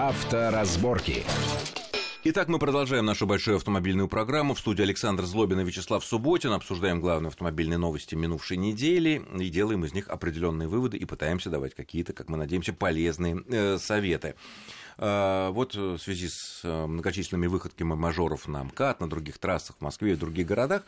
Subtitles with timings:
[0.00, 1.26] Авторазборки.
[2.24, 4.54] Итак, мы продолжаем нашу большую автомобильную программу.
[4.54, 6.52] В студии Александр Злобин и Вячеслав Субботин.
[6.52, 11.74] Обсуждаем главные автомобильные новости минувшей недели и делаем из них определенные выводы и пытаемся давать
[11.74, 14.36] какие-то, как мы надеемся, полезные э, советы.
[14.96, 19.82] Э, вот в связи с э, многочисленными выходками мажоров на МКАД, на других трассах в
[19.82, 20.82] Москве и в других городах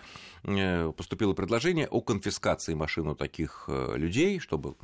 [0.44, 4.74] э, поступило предложение о конфискации машин у таких людей, чтобы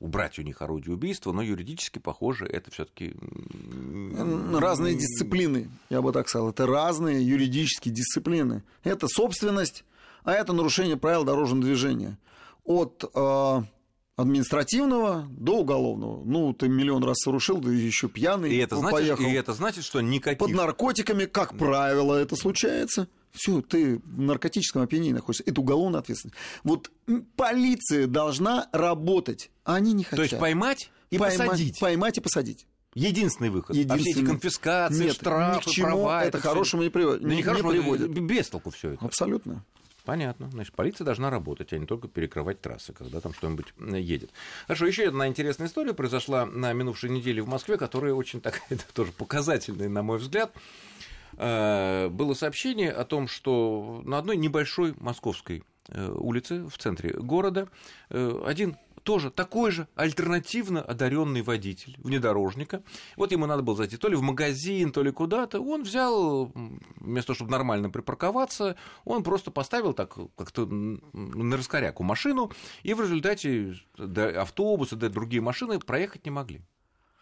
[0.00, 3.14] убрать у них орудие убийства, но юридически, похоже, это все-таки
[4.58, 8.62] разные дисциплины, я бы так сказал, это разные юридические дисциплины.
[8.84, 9.84] Это собственность,
[10.24, 12.18] а это нарушение правил дорожного движения.
[12.64, 13.62] От э,
[14.16, 16.22] административного до уголовного.
[16.24, 18.52] Ну, ты миллион раз совершил, ты еще пьяный.
[18.52, 19.24] И это, значит, поехал.
[19.24, 20.38] и это значит, что никаких...
[20.38, 23.08] Под наркотиками, как правило, это случается.
[23.32, 25.44] Все, ты в наркотическом опьянении находишься.
[25.46, 26.36] Это уголовная ответственность.
[26.64, 26.90] Вот
[27.36, 30.16] полиция должна работать, а они не хотят.
[30.16, 31.80] То есть поймать и поймать, посадить.
[31.80, 32.66] Поймать и посадить.
[32.94, 33.76] Единственный выход.
[33.76, 34.00] Единственный.
[34.00, 36.24] А все эти конфискации, Нет, штрафы, ни к чему права...
[36.24, 38.10] это, всё- хорошему не, приводит, Да не, не хорошему, приводит.
[38.10, 39.04] без толку все это.
[39.04, 39.64] Абсолютно.
[40.04, 40.50] Понятно.
[40.50, 44.30] Значит, полиция должна работать, а не только перекрывать трассы, когда там что-нибудь едет.
[44.66, 48.84] Хорошо, еще одна интересная история произошла на минувшей неделе в Москве, которая очень такая это
[48.94, 50.50] тоже показательная, на мой взгляд.
[51.36, 57.68] Э, Было сообщение о том, что на одной небольшой московской э, улице в центре города
[58.10, 58.76] э, один
[59.08, 62.82] тоже такой же альтернативно одаренный водитель внедорожника.
[63.16, 65.60] Вот ему надо было зайти то ли в магазин, то ли куда-то.
[65.60, 66.52] Он взял,
[66.96, 68.76] вместо того, чтобы нормально припарковаться,
[69.06, 75.40] он просто поставил так как-то на раскоряку машину, и в результате до автобуса, да другие
[75.40, 76.60] машины проехать не могли.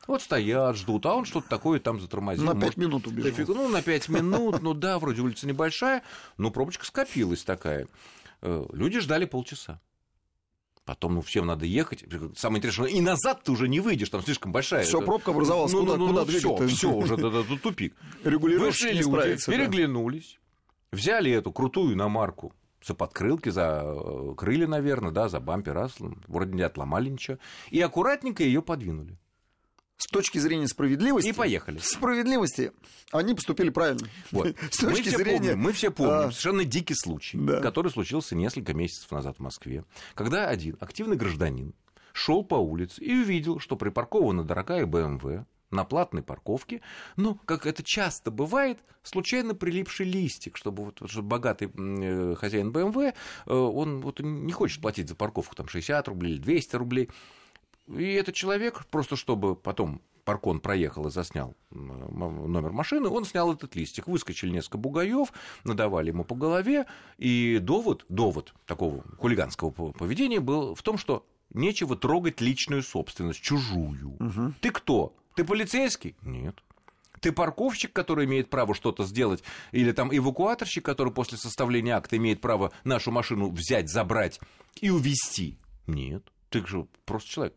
[0.06, 2.44] Вот стоят, ждут, а он что-то такое там затормозил.
[2.44, 3.30] На Может, пять минут убежал.
[3.32, 6.02] дофиг- Ну, на 5 минут, ну да, вроде улица небольшая,
[6.36, 7.88] но пробочка скопилась такая.
[8.42, 9.80] Э, Люди ждали полчаса.
[10.84, 12.04] Потом, ну, всем надо ехать.
[12.36, 14.84] Самое интересное, и назад ты уже не выйдешь, там слишком большая.
[14.84, 16.68] Это- пробка образовалась, Ну, куда- ну, куда ну, двигать-то?
[16.68, 17.96] всё, уже да, да, да, тупик.
[18.22, 19.52] Регулировщик Вышли люди, да.
[19.52, 20.38] переглянулись,
[20.92, 22.52] взяли эту крутую иномарку
[22.84, 25.96] за подкрылки, за э, крылья, наверное, да, за бампер, раз,
[26.28, 27.38] вроде не отломали ничего,
[27.72, 29.18] и аккуратненько ее подвинули.
[29.96, 31.28] С точки зрения справедливости...
[31.28, 31.78] И поехали.
[31.78, 32.72] Справедливости
[33.12, 34.06] они поступили правильно.
[34.30, 34.54] Вот.
[34.70, 35.38] С мы, точки все зрения...
[35.38, 37.60] помним, мы все помним а, совершенно дикий случай, Да.
[37.60, 41.72] который случился несколько месяцев назад в Москве, когда один активный гражданин
[42.12, 46.80] шел по улице и увидел, что припаркована дорогая БМВ на платной парковке,
[47.16, 52.96] но, как это часто бывает, случайно прилипший листик, чтобы вот, чтобы богатый э, хозяин БМВ,
[52.98, 53.12] э,
[53.52, 57.10] он вот не хочет платить за парковку там 60 рублей или 200 рублей,
[57.88, 63.76] и этот человек, просто чтобы потом Паркон проехал и заснял номер машины, он снял этот
[63.76, 64.08] листик.
[64.08, 65.32] Выскочили несколько бугаев,
[65.62, 66.86] надавали ему по голове,
[67.16, 71.24] и довод, довод такого хулиганского по- поведения был в том, что
[71.54, 74.54] нечего трогать личную собственность, чужую.
[74.60, 75.14] Ты кто?
[75.36, 76.16] Ты полицейский?
[76.22, 76.56] Нет.
[77.20, 79.42] Ты парковщик, который имеет право что-то сделать,
[79.72, 84.40] или там эвакуаторщик, который после составления акта имеет право нашу машину взять, забрать
[84.80, 85.56] и увезти?
[85.86, 86.24] Нет.
[86.50, 87.54] Ты же просто человек.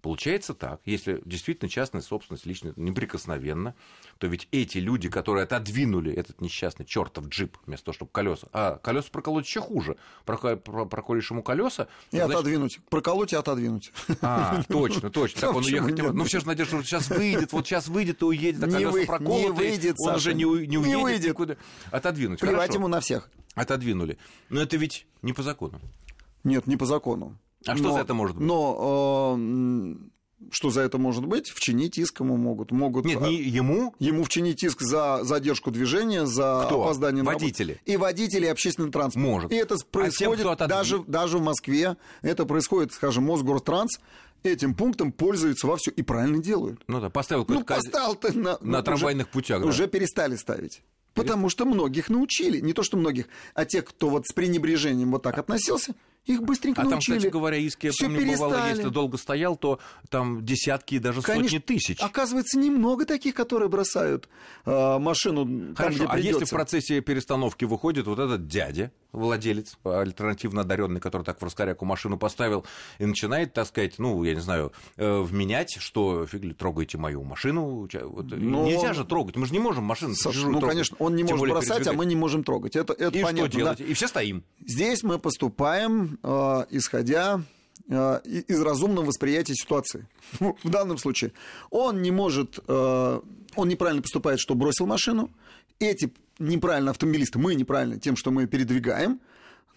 [0.00, 3.74] Получается так, если действительно частная собственность лично неприкосновенна,
[4.18, 8.76] то ведь эти люди, которые отодвинули этот несчастный чертов джип вместо того, чтобы колеса, а
[8.76, 12.78] колеса проколоть еще хуже, Проко- про- проколешь ему колеса, И значит, отодвинуть.
[12.90, 13.92] Проколоть и отодвинуть.
[14.22, 15.40] а, точно, точно.
[15.40, 16.02] Так он уехать не.
[16.02, 19.06] Ну, все же надеются, что сейчас выйдет, вот сейчас выйдет и уедет, а Не колеса
[19.06, 21.28] проколоты, не выйдет, он уже Саша, не, у- не не уедет выйдет.
[21.30, 21.56] никуда.
[21.90, 22.38] Отодвинуть.
[22.40, 23.28] Плевать ему на всех.
[23.56, 24.16] Отодвинули.
[24.48, 25.80] Но это ведь не по закону.
[26.44, 27.36] Нет, не по закону.
[27.66, 28.46] А что за это может быть?
[28.46, 29.94] Но э,
[30.50, 31.48] что за это может быть?
[31.50, 32.70] Вчинить иск ему могут.
[32.70, 36.82] Могут Нет, а, не ему, ему вчинить иск за задержку движения, за Кто?
[36.82, 37.32] опоздание на.
[37.32, 37.80] Водители?
[37.84, 39.26] И водители, и общественный транспорт.
[39.26, 39.52] Может.
[39.52, 40.78] И это А тем, происходит кто отодвинул?
[40.78, 41.96] даже, даже в Москве.
[42.22, 43.98] Это происходит, скажем, Мосгортранс
[44.44, 46.80] этим пунктом пользуются вовсю и правильно делают.
[46.86, 48.52] ну да, поставил Ну, поставил ты на...
[48.60, 49.60] на ну, трамвайных путях.
[49.60, 49.66] да.
[49.68, 50.82] Уже перестали ставить.
[51.14, 52.60] Потому что многих научили.
[52.60, 55.94] Не то, что многих, а тех, кто вот с пренебрежением вот так относился,
[56.28, 57.16] их быстренько А там, научили.
[57.18, 58.76] кстати говоря, иски, я Всё помню, бывало, перестали.
[58.76, 59.78] если долго стоял, то
[60.10, 61.48] там десятки и даже Конечно.
[61.48, 61.98] сотни тысяч.
[62.00, 64.28] Оказывается, немного таких, которые бросают
[64.66, 66.54] э, машину там, Хорошо, где а если в придется.
[66.54, 72.64] процессе перестановки выходит вот этот дядя, владелец, альтернативно одаренный, который так в раскоряку машину поставил,
[72.98, 77.24] и начинает, так сказать, ну, я не знаю, э, вменять, что фиг ли, трогаете мою
[77.24, 77.88] машину.
[77.92, 81.16] Вот, Но- Нельзя же трогать, мы же не можем машину Саша, ну, трогать, конечно, он
[81.16, 82.76] не может бросать, а мы не можем трогать.
[82.76, 83.48] Это, это И понятно.
[83.48, 83.78] что делать?
[83.78, 83.84] да.
[83.84, 84.44] И все стоим.
[84.64, 87.42] Здесь мы поступаем, э, исходя
[87.90, 90.06] э, из разумного восприятия ситуации.
[90.40, 91.32] В данном случае
[91.70, 93.20] он не может, э,
[93.56, 95.30] он неправильно поступает, что бросил машину.
[95.80, 99.20] Эти неправильно автомобилисты, мы неправильно тем, что мы передвигаем.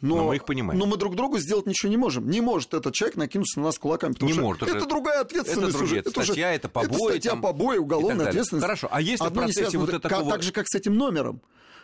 [0.02, 0.80] Но, но мы их понимаем.
[0.80, 2.28] Но мы друг другу сделать ничего не можем.
[2.28, 4.16] Не может этот человек накинуться на нас кулаками.
[4.22, 4.64] Не может.
[4.64, 5.98] Это другая ответственность это уже.
[5.98, 6.96] Это статья, уже, это побои.
[6.96, 8.66] Это статья там, побои, уголовная ответственность.
[8.66, 8.88] Хорошо.
[8.92, 10.32] А если Одно в процессе вот это такого...
[10.32, 11.42] Так же, как с этим номером.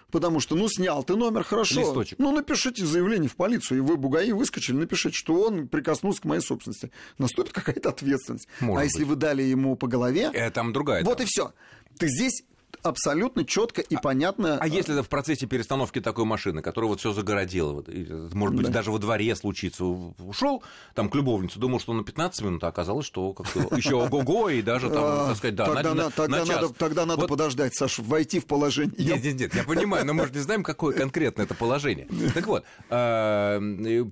[0.10, 1.82] Потому что, ну, снял ты номер, хорошо.
[1.82, 2.18] Листочек.
[2.18, 6.42] Ну, напишите заявление в полицию, и вы, бугаи, выскочили, напишите, что он прикоснулся к моей
[6.42, 6.92] собственности.
[7.18, 8.48] Наступит какая-то ответственность.
[8.62, 8.94] Может а быть.
[8.94, 10.32] если вы дали ему по голове...
[10.34, 11.04] Это там другая.
[11.04, 11.26] Вот там.
[11.26, 11.54] и все.
[12.00, 12.44] Ты здесь
[12.88, 14.58] абсолютно четко и понятно.
[14.60, 18.56] А если это в процессе перестановки такой машины, которая вот все загородила, вот, и, может
[18.56, 18.74] быть, Да.
[18.74, 20.64] даже во дворе случится, ушел
[20.96, 24.62] там к любовнице, думал, что на 15 минут, а оказалось, что как-то еще ого-го, и
[24.62, 26.62] даже там, А, так сказать, да, тогда на, на- тогда на час.
[26.62, 28.96] надо, тогда надо Вот подождать, Саша, войти в положение.
[28.98, 32.08] Нет, нет, нет, я понимаю, но мы же не знаем, какое конкретно это положение.
[32.34, 33.60] Так вот, э,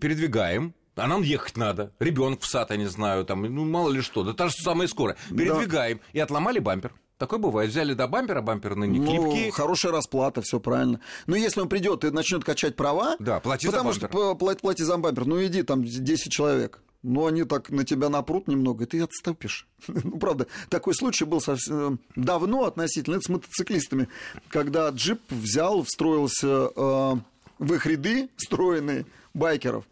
[0.02, 1.92] передвигаем, а нам ехать надо.
[2.00, 4.24] Ребенок в сад, я не знаю, там, ну, мало ли что.
[4.24, 5.18] Да та же самая скорая.
[5.30, 6.00] Передвигаем.
[6.14, 6.94] И отломали бампер.
[7.18, 7.70] Такое бывает.
[7.72, 9.52] Взяли до бампера, бампер ныне Ну, крепкие.
[9.52, 11.00] хорошая расплата, все правильно.
[11.28, 14.10] Но если он придет и начнет качать права, Да, плати за потому бампер.
[14.10, 16.82] что плати, плати за бампер, ну иди, там 10 человек.
[17.08, 19.68] Ну, они так на тебя напрут немного, и ты отступишь.
[19.88, 24.08] Ну, правда, такой случай был совсем давно относительно, это с мотоциклистами,
[24.50, 27.14] когда джип взял, встроился э,
[27.60, 29.86] в их ряды стройные байкеров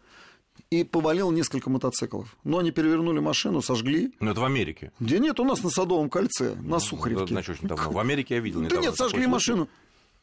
[0.80, 2.36] и повалил несколько мотоциклов.
[2.44, 4.12] Но они перевернули машину, сожгли.
[4.20, 4.92] Ну, это в Америке.
[5.00, 7.24] Где нет, у нас на Садовом кольце, на Сухаревке.
[7.24, 7.90] Это, значит, очень давно.
[7.90, 9.68] В Америке я видел Да нет, сожгли машину.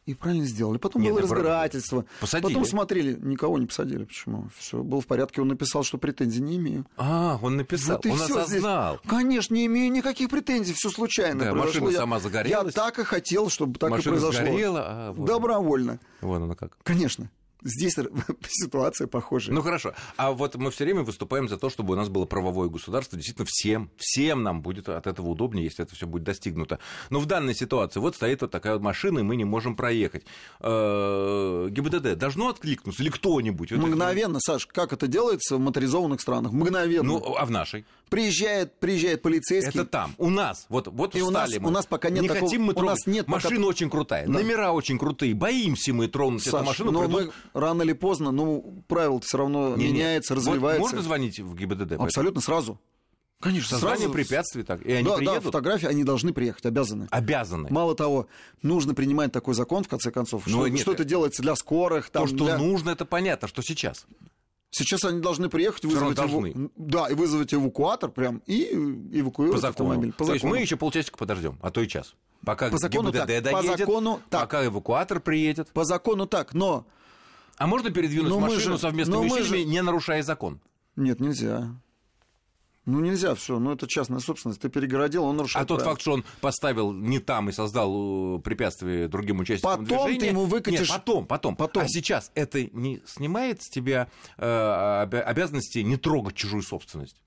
[0.08, 0.80] И правильно сделали.
[0.80, 2.06] Потом Нет, было да, разбирательство.
[2.20, 2.48] Посадили.
[2.54, 4.06] Потом смотрели, никого не посадили.
[4.06, 4.50] Почему?
[4.58, 5.42] Все было в порядке.
[5.44, 6.88] Он написал, что претензий не имею.
[6.98, 8.96] А, он написал, Вот он осознал.
[8.96, 9.10] здесь.
[9.10, 11.82] Конечно, не имею никаких претензий, все случайно Да, произошло.
[11.82, 12.74] машина Я- сама загорелась.
[12.76, 14.44] Я так и хотел, чтобы так Машина и произошло.
[14.48, 16.00] сгорела, а вот, Добровольно.
[16.22, 16.76] вон оно как.
[16.82, 17.30] Конечно.
[17.64, 17.96] Здесь
[18.50, 19.54] ситуация похожая.
[19.56, 19.94] Ну хорошо.
[20.18, 23.18] А вот мы все время выступаем за то, чтобы у нас было правовое государство.
[23.18, 26.80] Действительно, всем, всем нам будет от этого удобнее, если это все будет достигнуто.
[27.10, 30.24] Но в данной ситуации вот стоит вот такая вот машина, и мы не можем проехать.
[30.60, 33.72] Э, ГИБДД должно откликнуться или кто-нибудь?
[33.72, 36.52] Мгновенно, Саш, как это делается в моторизованных странах?
[36.52, 37.04] Мгновенно.
[37.08, 37.86] Ну, а в нашей?
[38.10, 39.80] приезжает, приезжает полицейский.
[39.80, 40.66] Это там, у нас.
[40.68, 41.70] Вот, вот И у нас- мы.
[41.70, 42.90] у нас пока нет Не такого- хотим мы у трогать.
[42.90, 44.34] нас нет пока- Машина очень крутая, Да.
[44.34, 45.34] номера очень крутые.
[45.34, 46.92] Боимся мы тронуть эту Саш, машину.
[46.92, 49.94] но придут- мы рано или поздно, ну, правила все равно Не-не.
[49.94, 50.82] меняется, Вот развивается.
[50.82, 51.98] Можно звонить в ГИБДД?
[51.98, 52.80] по Абсолютно сразу.
[53.40, 54.14] Конечно, Создание сразу.
[54.14, 54.84] препятствий так.
[54.86, 55.44] И они да, да, приедут?
[55.46, 57.08] фотографии, они должны приехать, обязаны.
[57.10, 57.70] Обязаны.
[57.72, 58.28] Мало того,
[58.62, 62.12] нужно принимать такой закон, в конце концов, Но что, нет, что это делается для скорых.
[62.12, 64.06] Там, То, что для- нужно, это понятно, что сейчас.
[64.70, 66.70] Сейчас они должны приехать, вызвать, эву- должны.
[66.78, 68.70] Да, и вызвать эвакуатор прям и
[69.12, 69.90] эвакуировать По закону.
[69.90, 70.14] автомобиль.
[70.14, 70.56] По то есть закону.
[70.56, 72.14] мы еще полчасика подождем, а то и час.
[72.46, 74.42] Пока По закону ГИБДД так, по доедет, закону так.
[74.42, 75.68] пока эвакуатор приедет.
[75.74, 76.86] По закону так, но...
[77.62, 80.60] А можно передвинуть Но мы машину же- совместными мы усилиями, же- не нарушая закон?
[80.96, 81.76] Нет, нельзя.
[82.88, 84.60] Ну, нельзя все, ну, это частная собственность.
[84.60, 88.42] Ты перегородил, он нарушает А тот факт, что он поставил не там и создал э,
[88.42, 90.30] препятствие другим участникам Потом ты движения...
[90.32, 91.84] ему выкатишь- Нет, потом, потом, Потом.
[91.84, 94.08] А сейчас это не снимает с тебя
[94.38, 97.22] э, обя- обязанности не трогать чужую собственность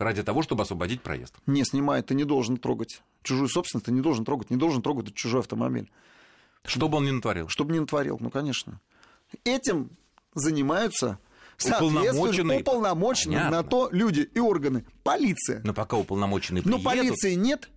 [0.00, 1.36] ради того, чтобы освободить проезд?
[1.46, 3.02] Не, снимай, ты не должен трогать.
[3.22, 5.88] Чужую собственность ты не должен трогать, не должен трогать чужой автомобиль.
[6.64, 7.46] Что бы он ни натворил.
[7.48, 8.80] Чтобы не натворил, ну, конечно.
[9.44, 9.90] Этим
[10.34, 11.18] занимаются
[11.64, 12.60] Уполномоченные.
[12.60, 13.56] уполномоченные Понятно.
[13.56, 14.84] на то люди и органы.
[15.02, 15.62] Полиция.
[15.64, 16.84] Но пока уполномоченные Но приедут...
[16.84, 17.70] полиции нет,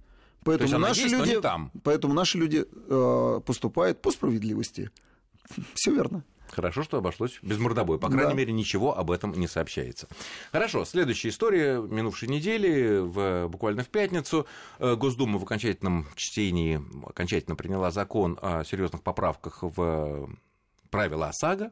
[0.44, 1.72] поэтому наши есть, но люди, там.
[1.84, 4.92] поэтому наши люди э, поступают по справедливости.
[5.75, 6.24] Все верно.
[6.51, 8.00] Хорошо, что обошлось без мордобоя.
[8.00, 8.38] По крайней Да.
[8.38, 10.07] мере, ничего об этом не сообщается.
[10.52, 14.45] Хорошо, следующая история минувшей недели, в, буквально в пятницу.
[14.80, 20.30] Э, Госдума в окончательном чтении окончательно приняла закон о серьезных поправках в
[20.90, 21.72] правила ОСАГО.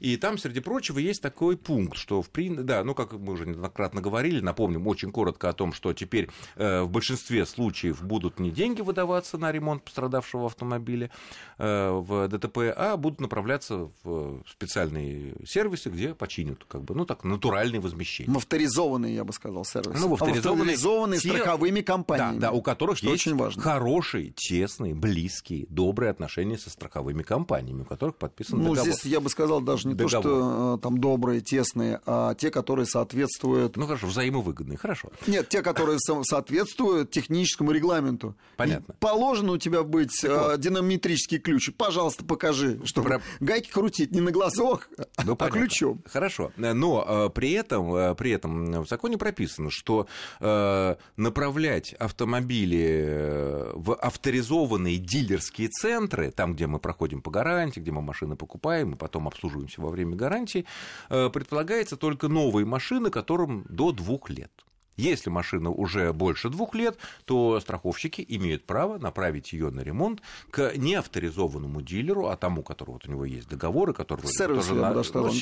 [0.00, 2.64] И там, среди прочего, есть такой пункт, что, в прин...
[2.66, 6.82] да, ну, как мы уже неоднократно говорили, напомним очень коротко о том, что теперь э,
[6.82, 11.10] в большинстве случаев будут не деньги выдаваться на ремонт пострадавшего автомобиля
[11.58, 17.24] э, в ДТП, а будут направляться в специальные сервисы, где починят, как бы, ну, так,
[17.24, 18.32] натуральные возмещения.
[18.32, 19.98] В авторизованные, я бы сказал, сервисы.
[20.00, 22.38] Ну, в авторизованные- авторизованные те- страховыми Да, компаниями.
[22.40, 23.62] да, у которых что есть очень важно.
[23.62, 28.92] хорошие, тесные, близкие, добрые отношения со страховыми компаниями, у которых подписан Ну, договор.
[28.92, 30.22] здесь я бы сказал даже не то, Договор.
[30.22, 33.76] что э, там добрые, тесные, а те, которые соответствуют...
[33.76, 35.10] Ну, хорошо, взаимовыгодные, хорошо.
[35.26, 38.34] Нет, те, которые со- соответствуют техническому регламенту.
[38.56, 38.92] Понятно.
[38.92, 40.60] И положено у тебя быть э, вот.
[40.60, 41.70] динамометрический ключ.
[41.76, 45.60] Пожалуйста, покажи, чтобы Про- гайки крутить не на глазок, а Ну, понятно.
[45.60, 46.02] ключом.
[46.06, 46.52] Хорошо.
[46.56, 50.06] Но э, при этом, э, при этом в законе прописано, что
[50.40, 57.90] э, направлять автомобили э, в авторизованные дилерские центры, там, где мы проходим по гарантии, где
[57.92, 59.28] мы машины покупаем и потом
[59.76, 60.64] обслуживаемся во время гарантии,
[61.10, 64.50] э, предполагается только новые машины, которым до двух лет.
[64.98, 70.72] Если машина уже больше двух лет, то страховщики имеют право направить ее на ремонт к
[70.74, 74.94] неавторизованному дилеру, а тому, у которого вот у него есть договоры, который сервис, тоже на...
[74.94, 75.32] ну,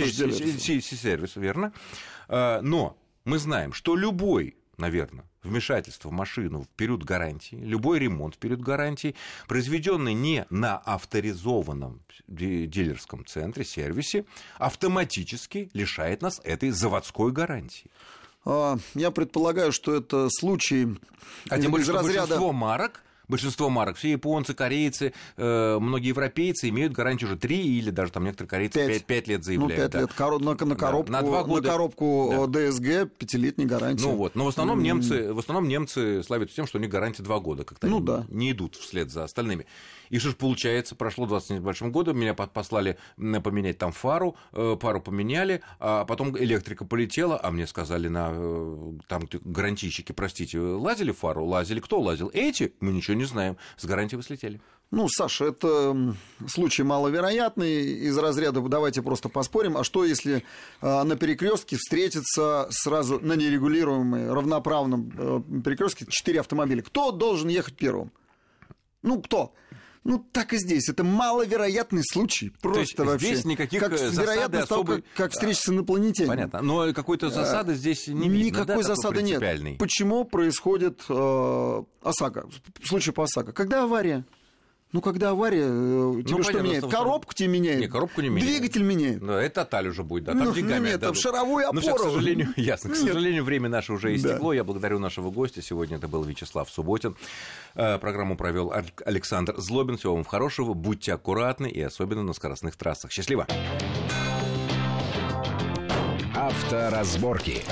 [0.97, 1.73] сервис, верно.
[2.29, 8.37] А, но мы знаем, что любой наверное, вмешательство в машину в период гарантии, любой ремонт
[8.37, 9.15] в период гарантии,
[9.47, 14.25] произведенный не на авторизованном дилерском центре, сервисе,
[14.59, 17.91] автоматически лишает нас этой заводской гарантии.
[18.45, 20.97] А, я предполагаю, что это случай
[21.49, 22.39] а тем более, из разряда...
[22.53, 23.97] марок большинство марок.
[23.97, 28.75] Все японцы, корейцы, э, многие европейцы имеют гарантию уже 3 или даже там некоторые корейцы
[28.75, 29.73] 5, 5, 5 лет заявляют.
[29.73, 30.01] Ну, 5 да.
[30.01, 30.13] лет.
[30.13, 30.41] Кор...
[30.41, 31.21] На, на, коробку, да.
[31.21, 31.67] на, 2 года...
[31.67, 32.71] на коробку да.
[32.71, 34.05] ДСГ пятилетней гарантии.
[34.05, 37.23] Ну вот, но в основном, немцы, в основном немцы славятся тем, что у них гарантия
[37.23, 37.65] 2 года.
[37.65, 38.27] Как-то ну, они да.
[38.29, 39.67] не идут вслед за остальными.
[40.15, 44.77] И что же получается, прошло 20 с небольшим годом, меня послали поменять там фару, э,
[44.81, 51.11] пару поменяли, а потом электрика полетела, а мне сказали на э, там гарантийщики, простите, лазили
[51.11, 52.31] фару, лазили, кто лазил?
[52.33, 52.75] Эти?
[52.79, 54.61] Мы ничего не знаем, с гарантией вы слетели.
[54.93, 56.15] Ну, Саша, это
[56.47, 60.45] случай маловероятный из разряда давайте просто поспорим, а что если
[60.81, 65.11] э, на перекрестке встретится сразу на нерегулируемой равноправном
[65.65, 66.83] перекрестке четыре автомобиля?
[66.83, 68.13] Кто должен ехать первым?
[69.03, 69.53] Ну, кто?
[70.05, 70.91] Ну, так и здесь.
[70.91, 72.53] Это маловероятный случай.
[72.61, 73.29] Просто вообще.
[73.29, 74.85] Здесь никаких как э, вероятность особой...
[74.85, 76.37] того, как, как встреча с инопланетянином.
[76.37, 76.61] Понятно.
[76.61, 78.61] Но какой-то засады а, здесь не видно.
[78.61, 79.43] Никакой да, засады нет.
[79.79, 82.51] Почему происходит э, ОСАГО?
[82.83, 83.53] Случай по ОСАГО.
[83.53, 84.27] Когда авария?
[84.95, 86.87] Ну, когда авария, э, ну, тебе ну, что меняет?
[86.87, 87.81] Коробку тебе меняет?
[87.81, 88.49] Не, коробку не меняет.
[88.49, 89.21] Двигатель меняет?
[89.21, 91.75] Ну, это тоталь уже будет, да, там ну, деньгами Нет, там шаровую опору.
[91.75, 92.91] Ну, все, к сожалению, ясно.
[92.91, 94.51] К сожалению, время наше уже истекло.
[94.51, 94.55] Да.
[94.55, 95.63] Я благодарю нашего гостя.
[95.63, 97.17] Сегодня это был Вячеслав Субботин.
[97.75, 98.73] Э, программу провел
[99.05, 99.97] Александр Злобин.
[99.97, 103.11] Всего вам хорошего, будьте аккуратны и особенно на скоростных трассах.
[103.11, 103.49] Счастливо!
[106.37, 107.65] Авторазборки.